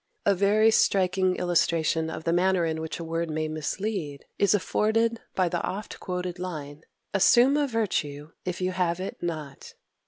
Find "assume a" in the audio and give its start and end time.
7.13-7.67